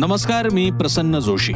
[0.00, 1.52] नमस्कार मी प्रसन्न जोशी.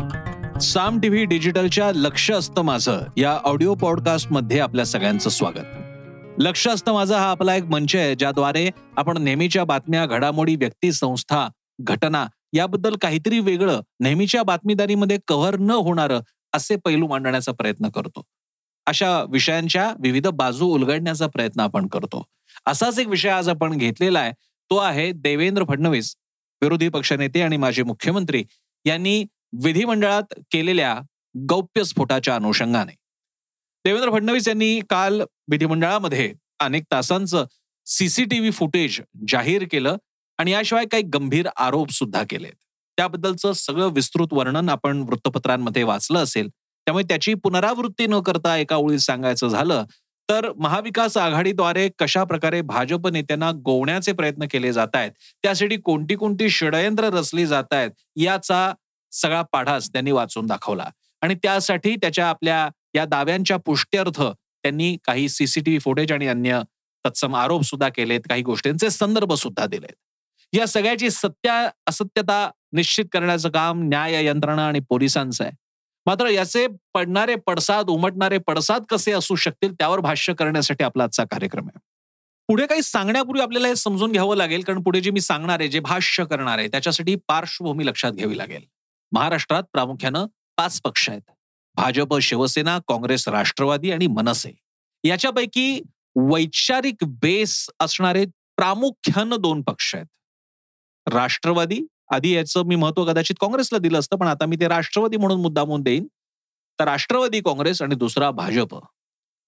[0.62, 5.64] साम टीव्ही डिजिटलच्या लक्ष असतं माझं या ऑडिओ पॉडकास्टमध्ये आपल्या सगळ्यांचं स्वागत.
[6.38, 11.48] लक्ष असतं माझं हा आपला एक मंच आहे ज्याद्वारे आपण नेहमीच्या बातम्या घडामोडी व्यक्ती संस्था
[11.80, 16.20] घटना याबद्दल काहीतरी वेगळं नेहमीच्या बातमीदारीमध्ये कव्हर न होणारं
[16.52, 18.22] असे पैलू मांडण्याचा प्रयत्न करतो.
[18.86, 22.22] अशा विषयांच्या विविध बाजू उलगडण्याचा प्रयत्न आपण करतो.
[22.66, 24.32] असाच एक विषय आज आपण घेतलेला आहे
[24.70, 26.16] तो आहे देवेंद्र फडणवीस.
[26.62, 28.44] विरोधी पक्षनेते आणि माजी मुख्यमंत्री
[28.84, 29.24] यांनी
[29.62, 30.98] विधिमंडळात केलेल्या
[31.48, 32.92] गौप्य स्फोटाच्या अनुषंगाने.
[33.84, 37.46] देवेंद्र फडणवीस यांनी काल विधिमंडळामध्ये अनेक तासांचं
[37.86, 39.96] सीसीटीव्ही फुटेज जाहीर केलं
[40.38, 42.52] आणि याशिवाय काही गंभीर आरोप सुद्धा केलेत.
[42.96, 46.48] त्याबद्दलचं सगळं विस्तृत वर्णन आपण वृत्तपत्रांमध्ये वाचलं असेल
[46.86, 49.84] त्यामुळे त्याची पुनरावृत्ती न करता एका ओळीत सांगायचं झालं
[50.28, 55.10] तर महाविकास आघाडीद्वारे कशा प्रकारे भाजप नेत्यांना गोवण्याचे प्रयत्न केले जात आहेत
[55.42, 58.72] त्यासाठी कोणती कोणती षडयंत्र रचली जात आहेत याचा
[59.12, 60.88] सगळा पाढाच त्यांनी वाचून दाखवला.
[61.22, 66.60] आणि त्यासाठी त्याच्या आपल्या या दाव्यांच्या पुष्ट्यर्थ त्यांनी काही सीसीटीव्ही फुटेज आणि अन्य
[67.04, 69.94] तत्सम आरोप सुद्धा केलेत काही गोष्टींचे संदर्भ सुद्धा दिलेत.
[70.52, 71.54] या सगळ्याची सत्या
[71.88, 75.52] असत्यता निश्चित करण्याचं काम न्याय यंत्रणा आणि पोलिसांचं आहे.
[76.06, 81.66] मात्र याचे पडणारे पडसाद उमटणारे पडसाद कसे असू शकतील त्यावर भाष्य करण्यासाठी आपला आजचा कार्यक्रम
[81.66, 81.78] आहे.
[82.48, 85.80] पुढे काही सांगण्यापूर्वी आपल्याला हे समजून घ्यावं लागेल कारण पुढे जे मी सांगणार आहे जे
[85.80, 88.64] भाष्य करणार आहे त्याच्यासाठी पार्श्वभूमी लक्षात घ्यावी लागेल.
[89.12, 91.22] महाराष्ट्रात प्रामुख्यानं पाच पक्ष आहेत.
[91.74, 94.52] भाजप शिवसेना काँग्रेस राष्ट्रवादी आणि मनसे.
[95.04, 95.82] याच्यापैकी
[96.16, 98.24] वैचारिक बेस असणारे
[98.56, 100.06] प्रामुख्यानं दोन पक्ष आहेत.
[101.14, 105.40] राष्ट्रवादी आधी याचं मी महत्त्व कदाचित काँग्रेसला दिलं असतं पण आता मी ते राष्ट्रवादी म्हणून
[105.40, 106.06] मुद्दामून देईन.
[106.80, 108.84] तर राष्ट्रवादी काँग्रेस आणि दुसरा भाजप.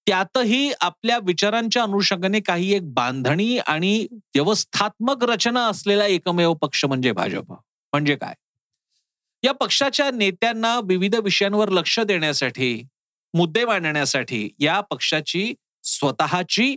[0.07, 7.51] त्यातही आपल्या विचारांच्या अनुषंगाने काही एक बांधणी आणि व्यवस्थात्मक रचना असलेला एकमेव पक्ष म्हणजे भाजप.
[7.51, 8.33] म्हणजे काय?
[9.43, 12.83] या पक्षाच्या नेत्यांना विविध विषयांवर लक्ष देण्यासाठी
[13.33, 16.75] मुद्दे मांडण्यासाठी या पक्षाची स्वतःची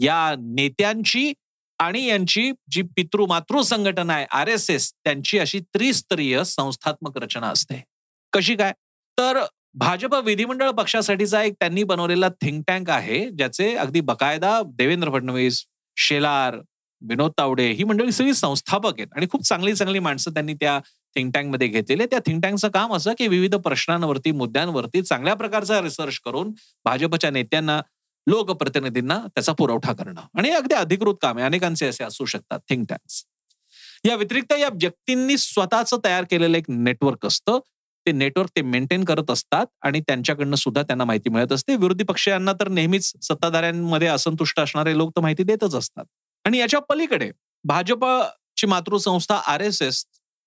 [0.00, 1.32] या नेत्यांची
[1.78, 7.82] आणि यांची जी पितृमातृ संघटना आहे आर एस एस त्यांची अशी त्रिस्तरीय संस्थात्मक रचना असते.
[8.32, 8.72] कशी काय?
[9.18, 9.44] तर
[9.74, 15.64] भाजप विधिमंडळ पक्षासाठीचा एक त्यांनी बनवलेला थिंक टँक आहे ज्याचे अगदी बकायदा देवेंद्र फडणवीस
[15.96, 16.56] शेलार
[17.02, 20.78] विनोद तावडे ही मंडळी सगळी संस्थापक आहेत आणि खूप चांगली चांगली माणसं त्यांनी त्या
[21.16, 26.18] थिंक टँकमध्ये घेतलेले त्या थिंक टँकचं काम असं की विविध प्रश्नांवरती मुद्द्यांवरती चांगल्या प्रकारचा रिसर्च
[26.18, 26.50] करून
[26.84, 27.80] भाजपच्या नेत्यांना
[28.26, 30.20] लोकप्रतिनिधींना त्याचा पुरवठा करणं.
[30.38, 31.46] आणि अगदी अधिकृत काम आहे.
[31.46, 33.24] अनेकांचे असे असू शकतात थिंक टँक्स
[34.04, 37.58] या व्यतिरिक्त या व्यक्तींनी स्वतःच तयार केलेलं एक नेटवर्क असतं.
[38.06, 41.76] ते नेटवर्क ते मेंटेन करत असतात आणि त्यांच्याकडनं सुद्धा त्यांना माहिती मिळत असते.
[41.76, 46.04] विरोधी पक्षांना तर नेहमीच सत्ताधाऱ्यांमध्ये असंतुष्ट असणारे लोक तर माहिती देतच असतात.
[46.44, 47.30] आणि याच्या पलीकडे
[47.64, 50.04] भाजपची मातृसंस्था आर एस एस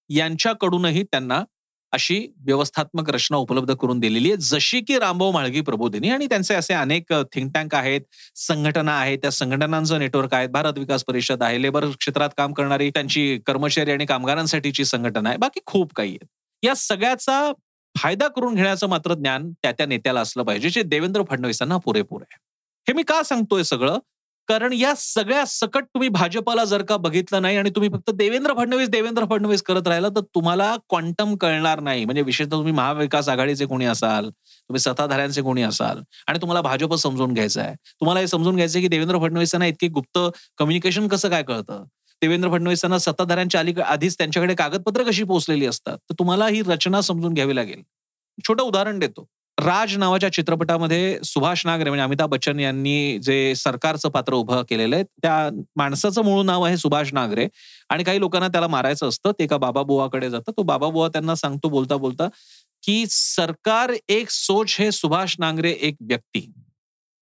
[0.09, 1.44] यांच्याकडूनही त्यांना
[1.92, 6.74] अशी व्यवस्थात्मक रचना उपलब्ध करून दिलेली आहे जशी की रामभाऊ माळगी प्रबोधिनी आणि त्यांचे असे
[6.74, 8.02] अनेक थिंक टँक आहेत
[8.36, 9.18] संघटना आहेत.
[9.18, 11.62] त्या संघटनांचं नेटवर्क आहे भारत विकास परिषद आहे.
[11.62, 15.38] लेबर क्षेत्रात काम करणारी त्यांची कर्मचारी आणि कामगारांसाठीची संघटना आहे.
[15.38, 16.28] बाकी खूप काही आहेत.
[16.64, 17.52] या सगळ्याचा
[17.96, 22.38] फायदा करून घेण्याचं मात्र ज्ञान त्या त्या नेत्याला असलं पाहिजे जे देवेंद्र फडणवीसांना पुरेपूर आहे.
[22.88, 23.98] हे मी का सांगतोय सगळं?
[24.50, 28.90] कारण या सगळ्या सकट तुम्ही भाजपाला जर का बघितलं नाही आणि तुम्ही फक्त देवेंद्र फडणवीस
[28.90, 32.06] देवेंद्र फडणवीस करत राहिला तर तुम्हाला क्वांटम कळणार नाही.
[32.06, 37.34] म्हणजे विशेषतः तुम्ही महाविकास आघाडीचे कोणी असाल तुम्ही सत्ताधाऱ्यांचे कोणी असाल आणि तुम्हाला भाजप समजून
[37.34, 37.76] घ्यायचं आहे.
[38.02, 40.20] तुम्हाला हे समजून घ्यायचं की देवेंद्र फडणवीसांना इतकी गुप्त
[40.58, 41.84] कम्युनिकेशन कसं काय कळतं?
[42.22, 45.98] देवेंद्र फडणवीसांना सत्ताधाऱ्यांच्या अलीकडे आधीच त्यांच्याकडे कागदपत्र कशी पोहोचलेली असतात?
[46.00, 47.82] तर तुम्हाला ही रचना समजून घ्यावी लागेल.
[48.48, 49.26] छोटं उदाहरण देतो.
[49.59, 55.03] राज नावाच्या चित्रपटामध्ये सुभाष नागरे म्हणजे अमिताभ बच्चन यांनी जे सरकारचं पात्र उभं केलेलं आहे
[55.22, 57.47] त्या माणसाचं मूळ नाव आहे सुभाष नागरे.
[57.90, 61.36] आणि काही लोकांना त्याला मारायचं असतं ते एका बाबा बुवाकडे जातं तो बाबा बुवा त्यांना
[61.36, 62.28] सांगतो बोलता बोलता
[62.84, 66.50] की सरकार एक सोच हे सुभाष नांगरे एक व्यक्ती.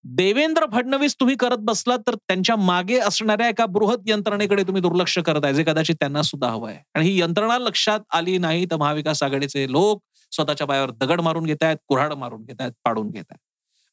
[0.06, 5.46] देवेंद्र फडणवीस तुम्ही करत बसलात तर त्यांच्या मागे असणाऱ्या एका बृहत यंत्रणेकडे तुम्ही दुर्लक्ष करत
[5.46, 9.24] आहे जे कदाचित त्यांना सुद्धा हवं आहे आणि ही यंत्रणा लक्षात आली नाही तर महाविकास
[9.24, 10.02] आघाडीचे लोक
[10.32, 13.40] स्वतःच्या पायावर दगड मारून घेत आहेत कुऱ्हाड मारून घेत आहेत पाडून घेत आहेत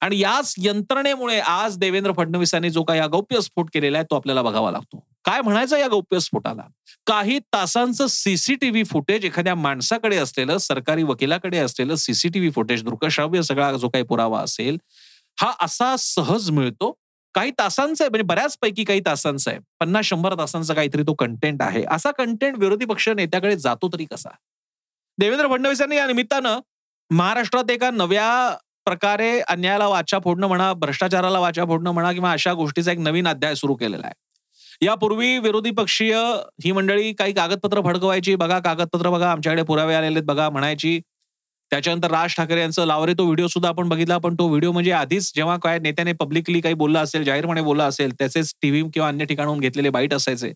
[0.02, 4.70] आणि याच यंत्रणेमुळे आज देवेंद्र फडणवीसांनी जो काही गौप्य स्फोट केलेला आहे तो आपल्याला बघावा
[4.70, 5.04] लागतो.
[5.24, 6.62] काय म्हणायचं या गौप्य स्फोटाला?
[7.06, 13.88] काही तासांचं सीसीटीव्ही फुटेज एखाद्या माणसाकडे असलेलं सरकारी वकिलाकडे असलेलं सीसीटीव्ही फुटेज दृकश्राव्य सगळा जो
[13.88, 14.78] काही पुरावा असेल
[15.40, 16.92] हा असा सहज मिळतो?
[17.34, 19.60] काही तासांचा आहे म्हणजे बऱ्याच पैकी काही तासांचा आहे.
[19.80, 21.84] पन्नास शंभर तासांचा काहीतरी तो कंटेंट आहे.
[21.90, 24.28] असा कंटेंट विरोधी पक्ष नेत्याकडे जातो तरी कसा?
[25.18, 26.60] देवेंद्र फडणवीस यांनी या निमित्तानं
[27.10, 28.28] महाराष्ट्रात एका नव्या
[28.86, 33.54] प्रकारे अन्यायाला वाचा फोडणं म्हणा भ्रष्टाचाराला वाचा फोडणं म्हणा किंवा अशा गोष्टीचा एक नवीन अध्याय
[33.54, 34.14] सुरू केलेला आहे.
[34.82, 36.14] यापूर्वी विरोधी पक्षीय
[36.64, 41.00] ही मंडळी काही कागदपत्र फडकवायची बघा कागदपत्र बघा आमच्याकडे पुरावे आलेले आहेत बघा म्हणायची.
[41.70, 45.32] त्याच्यानंतर राज ठाकरे यांचं लावरे तो व्हिडिओ सुद्धा आपण बघितला पण तो व्हिडिओ म्हणजे आधीच
[45.36, 49.60] जेव्हा काय नेत्याने पब्लिकली काही बोलला असेल जाहीरपणे बोलला असेल त्याचेच टीव्ही किंवा अन्य ठिकाणाहून
[49.60, 50.52] घेतलेले बाईट असायचे.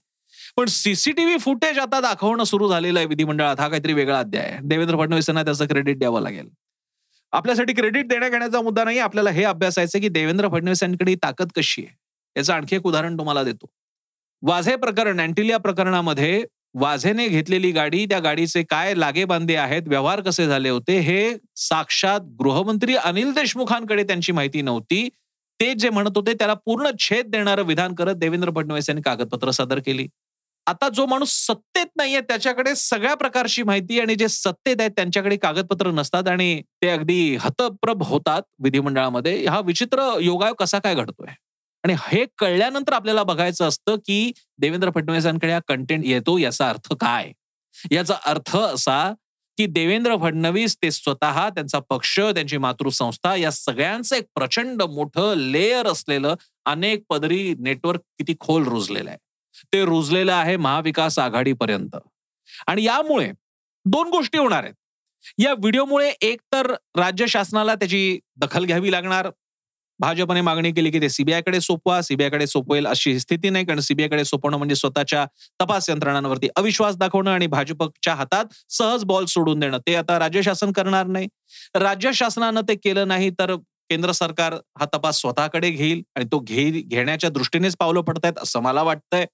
[0.58, 3.60] पण सीसीटीव्ही फुटेज आता दाखवणं सुरू झालेलं आहे विधिमंडळात.
[3.60, 4.58] हा काहीतरी वेगळा अध्याय आहे.
[4.62, 6.49] देवेंद्र फडणवीस यांना त्याचं क्रेडिट द्यावं लागेल.
[7.32, 8.99] आपल्यासाठी क्रेडिट देण्या घेण्याचा मुद्दा नाही.
[8.99, 11.94] आपल्याला हे अभ्यासायचं की देवेंद्र फडणवीस यांकडे ताकद कशी आहे?
[12.37, 13.70] याचं आणखी एक उदाहरण तुम्हाला देतो.
[14.43, 16.44] वाझे प्रकरण अँटिलिया प्रकरणामध्ये
[16.75, 22.20] वाझेने घेतलेली गाडी त्या गाडीचे काय लागे बांधे आहेत व्यवहार कसे झाले होते हे साक्षात
[22.20, 25.08] गृहमंत्री अनिल देशमुखांकडे त्यांची माहिती नव्हती.
[25.61, 29.78] ते जे म्हणत होते त्याला पूर्ण छेद देणारं विधान करत देवेंद्र फडणवीस यांनी कागदपत्र सादर
[29.87, 30.06] केली.
[30.69, 35.91] आता जो माणूस सत्तेत नाहीये त्याच्याकडे सगळ्या प्रकारची माहिती आणि जे सत्तेत आहेत त्यांच्याकडे कागदपत्र
[35.91, 41.29] नसतात आणि ते अगदी हतप्रभ होतात विधिमंडळामध्ये हा विचित्र योगायोग कसा काय घडतोय?
[41.85, 47.32] आणि हे कळल्यानंतर आपल्याला बघायचं असतं की देवेंद्र फडणवीसांकडे हा कंटेंट येतो याचा अर्थ काय?
[47.93, 49.12] याचा अर्थ असा
[49.59, 55.87] की देवेंद्र फडणवीस ते स्वतः त्यांचा पक्ष त्यांची मातृसंस्था या सगळ्यांचं एक प्रचंड मोठं लेअर
[55.87, 56.35] असलेलं
[56.67, 59.19] अनेक पदरी नेटवर्क किती खोल रुजलेलं आहे.
[59.64, 61.96] ते रुजलेलं आहे महाविकास आघाडीपर्यंत.
[62.66, 63.31] आणि यामुळे
[63.84, 64.75] दोन गोष्टी होणार आहेत.
[65.38, 69.31] या व्हिडिओमुळे एक तर राज्य शासनाला त्याची दखल घ्यावी लागणार.
[70.00, 74.56] भाजपने मागणी केली की ते सीबीआयकडे सोपवा सीबीआयकडे सोपवेल अशी स्थिती नाही कारण सीबीआयकडे सोपवणं
[74.56, 75.25] म्हणजे स्वतःच्या
[75.61, 79.78] तपास यंत्रणांवरती अविश्वास दाखवणं आणि भाजपच्या हातात सहज बॉल सोडून देणं.
[79.78, 81.28] ते आता राज्य शासन करणार नाही.
[81.75, 83.54] राज्य शासनानं ते केलं नाही तर
[83.90, 88.82] केंद्र सरकार हा तपास स्वतःकडे घेईल आणि तो घे घेण्याच्या दृष्टीनेच पावलं पडतायत असं मला
[88.82, 89.26] वाटतंय.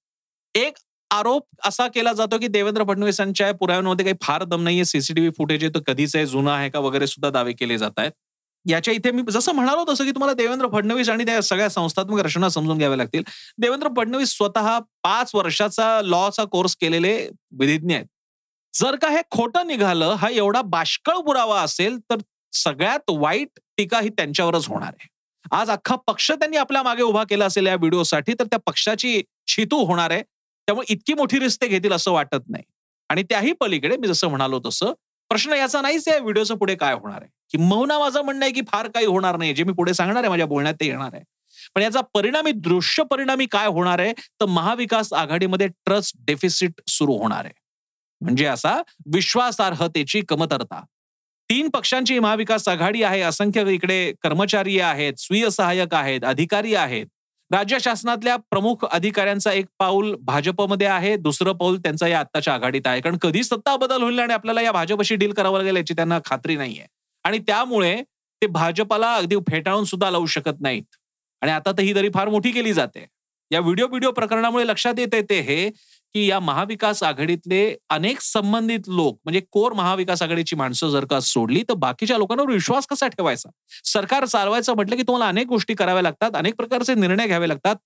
[0.55, 0.77] एक
[1.11, 5.75] आरोप असा केला जातो की देवेंद्र फडणवीसांच्या पुराव्यांमध्ये काही फार दम नाहीये सीसीटीव्ही फुटेज आहे
[5.75, 8.13] तो कधीच आहे जुना आहे का वगैरे सुद्धा दावे केले जात आहेत.
[8.67, 12.49] याच्या इथे मी जसं म्हणालो तसं की तुम्हाला देवेंद्र फडणवीस आणि त्या सगळ्या संस्थात्मक रचना
[12.49, 13.23] समजून घ्याव्या लागतील.
[13.59, 17.17] देवेंद्र फडणवीस स्वतः पाच वर्षाचा लॉचा कोर्स केलेले
[17.59, 18.07] विधिज्ञ आहेत.
[18.75, 22.17] जर का हे खोटं निघालं हा एवढा बाष्कळ पुरावा असेल तर
[22.53, 25.09] सगळ्यात वाईट टीका ही त्यांच्यावरच होणार आहे.
[25.53, 29.85] आज अख्खा पक्ष त्यांनी आपल्या मागे उभा केला असेल या व्हिडिओसाठी तर त्या पक्षाची छितू
[29.87, 30.23] होणार आहे.
[30.69, 32.65] त्यामुळे इतकी मोठी रिस्ते घेतील असं वाटत नाही.
[33.11, 34.93] आणि त्याही पलीकडे मी जसं म्हणालो तसं
[35.31, 37.31] प्रश्न याचा नाहीच या व्हिडिओचं पुढे काय होणार आहे.
[37.51, 40.47] किंबहुना माझं म्हणणं आहे की फार काही होणार नाही जे मी पुढे सांगणार आहे माझ्या
[40.47, 41.23] बोलण्यात ते येणार आहे.
[41.75, 47.45] पण याचा परिणामी दृश्य परिणामी काय होणार आहे तर महाविकास आघाडीमध्ये ट्रस्ट डेफिसिट सुरू होणार
[47.45, 47.53] आहे.
[48.21, 48.81] म्हणजे असा
[49.15, 50.81] विश्वासार्हतेची कमतरता.
[51.51, 57.07] तीन पक्षांची महाविकास आघाडी आहे असंख्य इकडे कर्मचारी आहेत स्वीय सहाय्यक आहेत अधिकारी आहेत.
[57.51, 63.01] राज्य शासनातल्या प्रमुख अधिकाऱ्यांचा एक पाऊल भाजपमध्ये आहे दुसरं पाऊल त्यांचा या आत्ताच्या आघाडीत आहे.
[63.01, 66.57] कारण कधी सत्ता बदल होईल आणि आपल्याला या भाजपशी डील करावं लागेल याची त्यांना खात्री
[66.57, 66.87] नाहीये.
[67.25, 68.03] आणि त्यामुळे
[68.43, 70.97] ते भाजपाला अगदी फेटाळून सुद्धा लावू शकत नाहीत.
[71.43, 73.07] आणि आता तर ही दरी फार मोठी केली जाते.
[73.51, 75.71] या व्हिडिओ व्हिडिओ प्रकरणामुळे लक्षात येते ते हे
[76.15, 81.63] की या महाविकास आघाडीतले अनेक संबंधित लोक म्हणजे कोर महाविकास आघाडीची माणसं जर का सोडली
[81.63, 83.51] तर बाकीच्या लोकांवर विश्वास कसा ठेवायचा?
[83.85, 87.77] सरकार चालवायचं म्हटलं की तुम्हाला अनेक गोष्टी कराव्या लागतात अनेक प्रकारचे निर्णय घ्यावे लागतात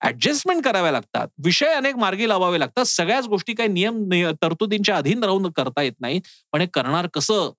[0.00, 4.08] ऍडजस्टमेंट कराव्या लागतात विषय अनेक मार्गी लावावे लागतात सगळ्याच गोष्टी काही नियम
[4.42, 6.20] तरतुदींच्या अधीन राहून करता येत नाही.
[6.52, 7.50] पण हे करणार कसं?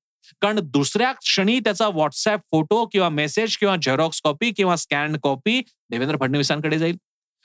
[0.42, 5.60] कारण दुसऱ्या क्षणी त्याचा व्हॉट्सअप फोटो किंवा मेसेज किंवा झेरॉक्स कॉपी किंवा स्कॅन कॉपी
[5.90, 6.98] देवेंद्र फडणवीसांकडे जाईल.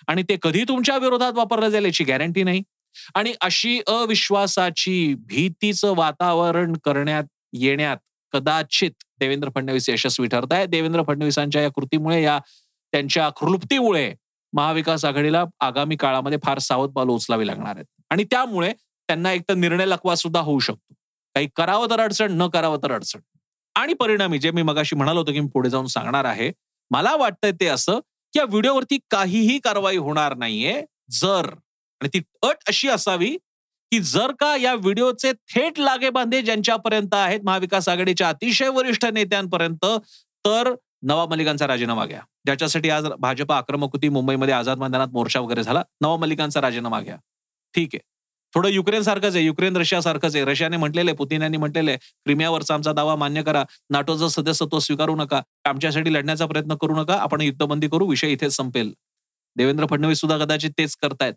[0.08, 2.62] आणि ते कधी तुमच्या विरोधात वापरलं जाईल याची गॅरंटी नाही.
[3.14, 7.96] आणि अशी अविश्वासाची भीतीचं वातावरण करण्यात येण्यात
[8.32, 12.38] कदाचित देवेंद्र फडणवीस यशस्वी ठरत आहे देवेंद्र फडणवीसांच्या या कृतीमुळे या
[12.92, 14.14] त्यांच्या कृप्तीमुळे
[14.52, 17.86] महाविकास आघाडीला आगामी काळामध्ये फार सावध पावलं उचलावी लागणार आहेत.
[18.10, 18.72] आणि त्यामुळे
[19.08, 20.94] त्यांना एक तर निर्णय लकवा सुद्धा होऊ शकतो.
[21.34, 23.20] काही करावं तर अडचण न करावं तर अडचण.
[23.74, 26.52] आणि परिणामी जे मी मगाशी म्हणालो होतो की मी पुढे जाऊन सांगणार आहे
[26.90, 27.98] मला वाटतंय ते असं
[28.36, 30.82] या व्हिडिओवरती काहीही कारवाई होणार नाहीये.
[31.10, 31.46] जर
[32.00, 33.36] आणि ती अट अशी असावी
[33.92, 39.84] की जर का या व्हिडिओचे थेट लागे बांधे ज्यांच्यापर्यंत आहेत महाविकास आघाडीच्या अतिशय वरिष्ठ नेत्यांपर्यंत
[40.44, 42.20] तर नवाब मलिकांचा राजीनामा घ्या.
[42.46, 47.16] ज्याच्यासाठी आज भाजप आक्रमक होती मुंबईमध्ये आझाद मैदानात मोर्चा वगैरे झाला नवाब मलिकांचा राजीनामा घ्या.
[47.74, 48.00] ठीक आहे.
[48.54, 50.44] थोडं युक्रेन सारखंच आहे युक्रेन रशिया सारखंच आहे.
[50.44, 53.64] रशियाने म्हटलेलं आहे पुतीन यांनी म्हटलेलं आहे क्रिमियावरचा आमचा दावा मान्य करा.
[53.90, 55.40] नाटोचं सदस्यत्व स्वीकारू नका.
[55.64, 57.14] आमच्यासाठी लढण्याचा प्रयत्न करू नका.
[57.14, 58.92] आपण युद्धबंदी करू विषय इथेच संपेल.
[59.56, 61.34] देवेंद्र फडणवीस सुद्धा कदाचित तेच करतायत.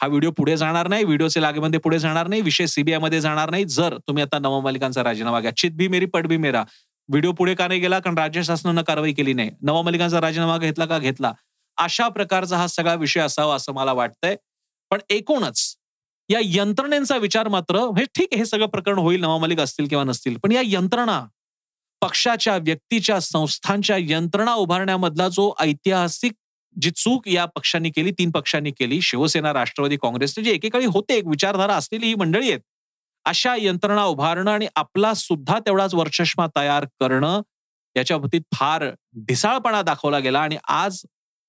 [0.00, 3.64] हा व्हिडिओ पुढे जाणार नाही व्हिडिओचे लागेमध्ये पुढे जाणार नाही विषय सीबीआयमध्ये जाणार नाही.
[3.64, 5.56] जर तुम्ही आता नवमालिकांचा राजीनामा घ्या.
[5.56, 6.64] चित भी मेरी पट भी मेरा.
[7.08, 7.98] व्हिडिओ पुढे का नाही गेला?
[7.98, 9.50] कारण राज्य शासनानं कारवाई केली नाही.
[9.62, 10.98] नवमालिकांचा राजीनामा घेतला का?
[10.98, 11.32] घेतला.
[11.76, 14.36] अशा प्रकारचा हा सगळा विषय असावा असं मला वाटतंय.
[14.90, 15.76] पण एकूणच
[16.32, 20.52] या यंत्रणेचा विचार मात्र हे ठीक हे सगळं प्रकरण होईल नवामालिक असतील किंवा नसतील पण
[20.52, 21.24] या यंत्रणा
[22.02, 26.32] पक्षाच्या व्यक्तीच्या संस्थांच्या यंत्रणा उभारण्यामधला जो ऐतिहासिक
[26.76, 31.26] जी चूक या पक्षांनी केली तीन पक्षांनी केली शिवसेना राष्ट्रवादी काँग्रेसचे जे एकेकाळी होते एक
[31.26, 32.60] विचारधारा असलेली ही मंडळी आहेत
[33.24, 37.40] अशा यंत्रणा उभारणं आणि आपला सुद्धा तेवढाच वर्चष्मा तयार करणं
[37.96, 41.02] याच्या बाबतीत फार ढिसाळपणा दाखवला गेला आणि आज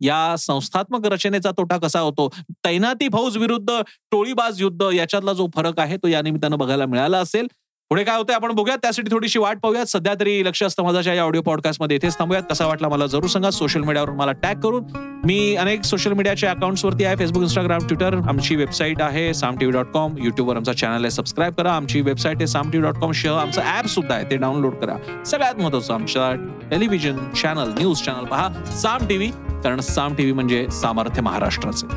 [0.04, 2.30] या संस्थात्मक रचनेचा तोटा कसा होतो?
[2.66, 3.82] तैनाती फौज विरुद्ध
[4.12, 7.48] टोळीबाज युद्ध याच्यातला जो फरक आहे तो या निमित्तानं बघायला मिळाला असेल.
[7.92, 8.36] पुढे काय होतंय?
[8.36, 8.78] आपण बघूयात.
[8.78, 9.86] त्यासाठी थोडीशी वाट पाहूयात.
[9.86, 12.44] सध्या तरी लक्ष असतं माझ्या या ऑडिओ पॉडकास्टमध्ये इथेच थांबूयात.
[12.50, 13.50] कसा वाटला मला जरूर सांगा.
[13.50, 14.84] सोशल मीडियावर मला टॅग करून.
[15.26, 17.16] मी अनेक सोशल मीडियाच्या अकाउंट्सवरती आहे.
[17.16, 21.12] फेसबुक इंस्टाग्राम ट्विटर आमची वेबसाईट आहे साम टीव्ही डॉट कॉम युट्यूबवर आमचा चॅनल आहे.
[21.12, 21.74] सबस्क्राईब करा.
[21.74, 24.26] आमची वेबसाईट आहे साम टीव्ही डॉट कॉम शह आमचं ऍप सुद्धा आहे.
[24.32, 25.24] ते डाउनलोड करा.
[25.26, 26.34] सगळ्यात महत्वाचं आमच्या
[26.72, 28.54] टेलिव्हिजन चॅनल न्यूज चॅनल पहा.
[28.66, 29.32] साम टीव्ही.
[29.64, 31.88] कारण साम टीव्ही म्हणजे सामर्थ्य महाराष्ट्राचे.